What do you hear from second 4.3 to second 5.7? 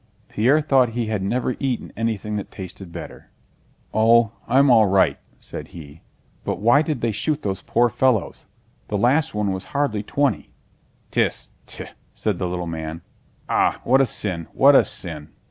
I'm all right," said